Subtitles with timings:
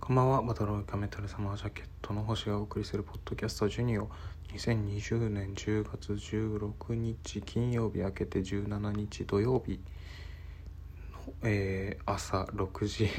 [0.00, 4.08] こんばんは、バトロイカメタルサマージャケットの星がお送りするポッドキャストジュニオ
[4.54, 9.78] 2020年10月16日金曜日明けて17日土曜日
[11.12, 13.10] の、えー朝6時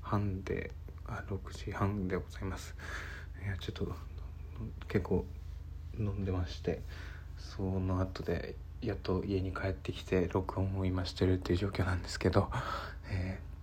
[0.00, 0.72] 半で
[1.06, 2.74] あ6時半でございます。
[3.44, 3.94] いやちょっと
[4.88, 5.26] 結構
[5.98, 6.80] 飲んでまして
[7.36, 12.48] その後でやっと家に帰ってきて録音を今してるっていう状況なんですけど、
[13.10, 13.53] えー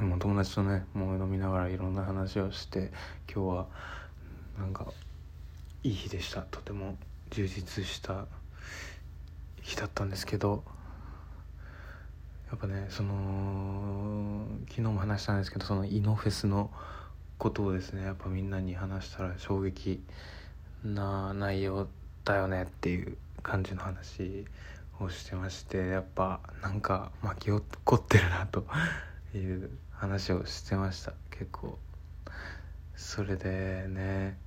[0.00, 2.90] もう友達とねもう飲みながらいろんな話をして
[3.32, 3.66] 今日は
[4.58, 4.86] なんか
[5.82, 6.42] いい日でした。
[6.42, 6.96] とても
[7.30, 8.26] 充実した
[9.62, 10.64] 日だったんですけど
[12.50, 16.70] やっぱねその昨日も話したんですけどそのイノフェスの
[17.38, 20.02] ことをですねやっぱみんなに話したら衝撃
[20.82, 21.86] な内容
[22.24, 24.46] だよねっていう感じの話
[24.98, 28.64] をしてましてやっぱなんか巻き起こってるなと
[29.34, 31.12] いう話をしてました。
[31.30, 31.78] 結構。
[32.96, 34.38] それでね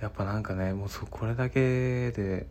[0.00, 2.46] やっぱなんかねもうそこれだけで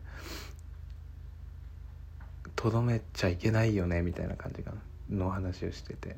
[2.54, 4.64] とどめちゃいけないよねみたいな感じ
[5.12, 6.16] の話をしてて、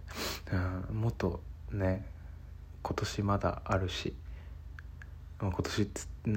[0.90, 1.40] うん、もっと
[1.72, 2.04] ね
[2.82, 4.14] 今年まだあるし
[5.40, 5.90] 今年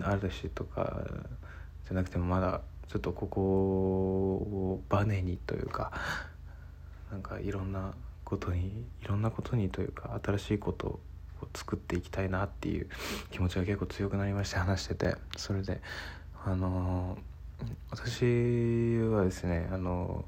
[0.04, 1.02] あるしとか
[1.86, 5.92] じゃなくてもまだちょっとここをバネにというか
[7.12, 7.94] なんかいろんな
[8.34, 11.00] ことにいろんなことにというか新しいことを
[11.54, 12.90] 作っていきたいなっていう
[13.32, 15.16] 気持ちが結構強くなりまして話してて。
[15.38, 15.82] それで
[16.46, 17.18] あの
[17.92, 20.26] 私はですねあの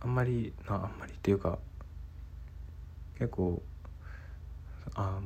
[0.00, 1.58] あんまりなあんまりっていうか
[3.18, 3.62] 結構
[4.94, 5.18] あ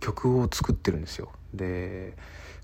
[0.00, 1.30] 曲を作ってるんですよ。
[1.52, 2.16] で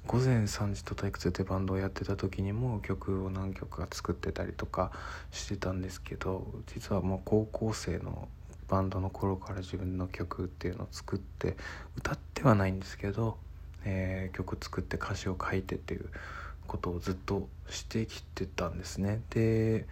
[0.06, 4.92] 午前3時と退屈ってバンドをやってた時にも曲を何曲か作ってたりとか
[5.30, 8.28] してたんですけど実はもう高校生の
[8.68, 11.56] バンドの頃から自分の曲っていうのを作って
[11.96, 13.36] 歌ってはないんですけど、
[13.84, 16.08] えー、曲作って歌詞を書いてっていう
[16.66, 19.20] ことをずっとしてきてたんですね。
[19.30, 19.86] で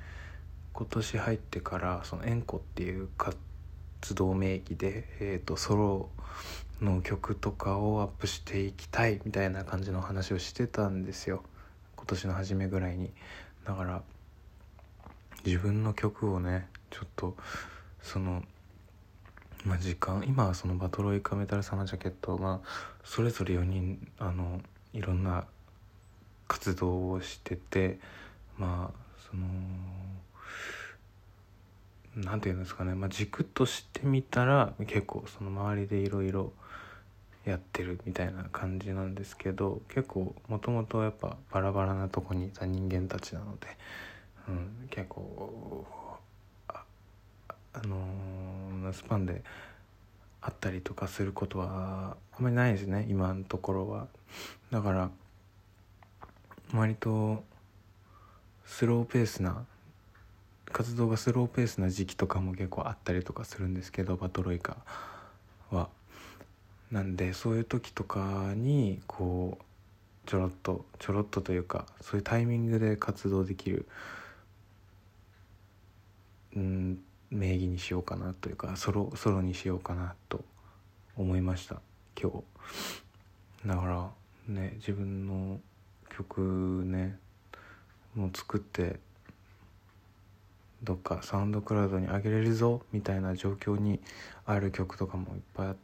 [0.73, 3.37] 今年入ってからその「エンコ」っていう活
[4.15, 6.09] 動名義で、えーと、とソロ
[6.81, 11.43] の曲とかをアップしていきたいみたいな感じの話をしてたんですよ。
[11.97, 13.11] 今年の初めぐらいに。
[13.65, 14.03] だから
[15.45, 17.37] 自分の曲をねちょっと
[18.03, 18.43] その
[19.65, 22.69] まあ時間今はそのバトロイカメタルサマージャケットまあ
[23.05, 24.61] それぞれ4人あの
[24.93, 25.45] いろんな
[26.47, 27.99] 活動をしてて
[28.57, 28.99] まあ
[29.31, 29.47] その
[32.25, 36.53] 何て言うんですかね、まあ、軸としてみたら結構その周りでいろいろ
[37.45, 43.67] やってるみたいな感じなんですけど結構もともとやっぱバラバラなとこにいた人間たちなので、
[44.49, 45.87] うん、結構
[46.69, 46.83] あ
[47.73, 49.43] あのー、スパンで
[50.41, 54.09] あったりとかすることはあんまりないですね今のところは。
[54.71, 55.11] だから
[56.75, 57.43] 割と
[58.67, 59.65] スローペースな
[60.73, 64.77] 活動がスローペースな時期とかも結構あったりとかするんですけどバトロイカ
[65.71, 65.89] は。
[66.91, 73.87] なんでそういう時とかにこうちょろっとちょろっとというかそういうタイミングで活動できる
[76.57, 76.99] うん
[77.31, 80.45] 名義にしようかなというかソロソロにしようかなと
[81.17, 81.81] 思いました
[82.21, 84.09] 今日だから
[84.47, 85.61] ね自分の
[86.09, 87.19] 曲ね
[88.15, 88.99] もう作って
[90.83, 94.01] どっかサウンドクラウドに上げれるぞみたいな状況に
[94.47, 95.75] ある曲とかもいっぱいいっ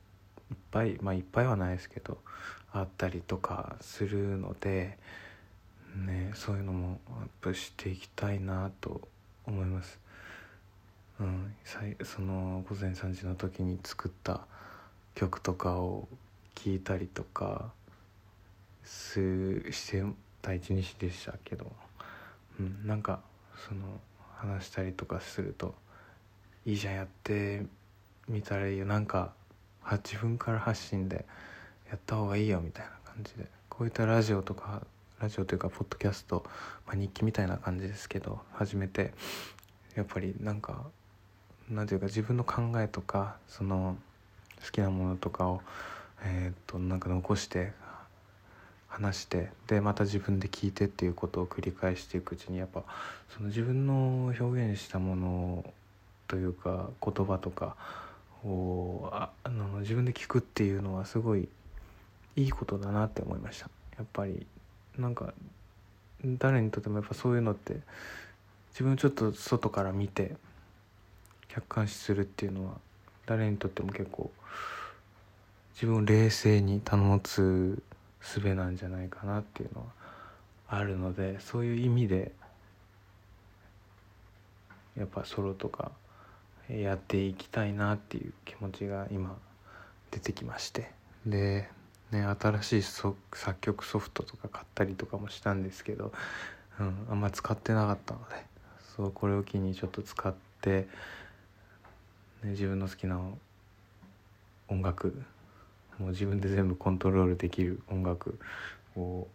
[0.71, 2.19] ぱいまあいっぱいはないですけど
[2.73, 4.99] あったりとかするので、
[5.97, 9.01] ね、そういうのもアップしていきたいなと
[9.47, 10.01] 思います。
[11.21, 11.55] うん、
[12.03, 14.47] その午前3時の時に作った
[15.15, 16.09] 曲とかを
[16.57, 17.73] 聴いたりとか
[18.83, 20.05] すして
[20.43, 21.71] 第一日でしたけど、
[22.59, 23.21] うん、なんか
[23.69, 24.01] その
[24.45, 25.75] 話したりとかすると
[26.67, 27.65] いいじゃんやって
[28.29, 28.87] みたらいいよ。
[28.87, 29.33] なんか
[30.05, 31.25] 自分から発信で
[31.89, 33.49] やった方がいいよみたいな感じで。
[33.69, 34.83] こういったラジオとか
[35.21, 36.45] ラジオというかポッドキャスト、
[36.87, 39.13] まあ、日記みたいな感じですけど始めて
[39.97, 40.85] やっぱりなんか
[41.69, 43.97] なんていうか自分の考えとかその
[44.65, 45.61] 好きなものとかを
[46.23, 47.73] えっ、となんか残して
[48.95, 52.85] 話してでまた自分で聞いてっていうことを繰り返していくうちにやっぱ
[53.35, 55.65] その自分の表現したもの
[56.29, 57.77] というか言葉とか
[58.45, 61.49] をあの自分で聞くっていうのはすごい
[62.37, 63.69] いいことだなって思いました。
[63.97, 64.47] やっぱり
[64.97, 65.35] なんか
[66.25, 67.81] 誰にとってもやっぱそういうのって
[68.71, 70.37] 自分をちょっと外から見て
[71.49, 72.75] 客観視するっていうのは
[73.27, 74.31] 誰にとっても結構
[75.75, 77.83] 自分を冷静に保つ
[78.25, 79.87] 術なんじゃないかなっていうのは
[80.69, 82.33] あるのでそういう意味で
[84.97, 85.93] やっぱソロとか
[86.69, 89.37] やっていきたいなっていう気持ちが今
[90.11, 90.91] 出てきまして。
[91.27, 91.69] で、
[92.11, 93.17] ね、新しい作
[93.61, 96.13] 曲ソフトとか買ったりとかもしたんですけど、
[96.79, 98.37] うん、あんま使ってなかったので
[98.97, 100.87] そうこれを機にちょっと使って、
[102.43, 103.21] ね、自分の好きな
[104.69, 105.23] 音楽
[105.99, 108.39] もう自分で全部コントロールできる音楽
[108.97, 109.27] を、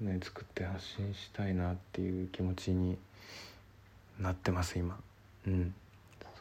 [0.00, 2.96] ね、作って発信したいなっていう気持ちに
[4.18, 4.98] なってます今。
[5.46, 5.74] うん。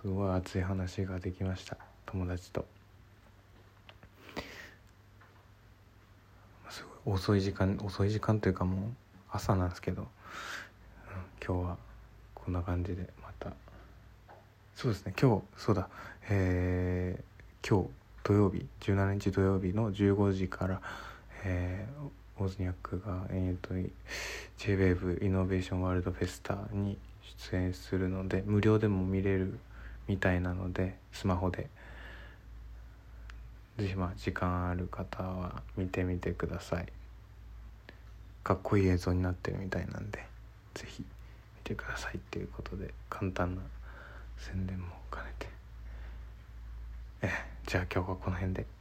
[0.02, 1.78] すごい熱い話ができました。
[2.06, 2.66] 友達と。
[6.70, 8.90] すごい遅い時間遅い時間というかもう
[9.32, 10.08] 朝なんですけど、
[11.46, 11.78] 今日は
[12.34, 13.52] こんな感じでまた。
[14.76, 15.90] そうですね今日そうだ。
[16.30, 17.90] えー、今日
[18.24, 20.82] 土曜日17日土曜日の15時から、
[21.44, 23.74] えー、オズニャックが、えーと、
[24.58, 26.98] JWAVE イノベーションワールドフェスタに
[27.50, 29.58] 出演するので無料でも見れる
[30.08, 31.70] みたいなのでスマホで。
[33.78, 36.88] 是非まあ時間ある方は見てみてください。
[38.44, 40.24] かっこいい映像になってるみたいなんで
[40.74, 41.08] 是非見
[41.64, 43.62] てくださいっていうことで簡単な
[44.38, 45.51] 宣伝も兼ねて。
[47.72, 48.81] じゃあ今日はこの辺で。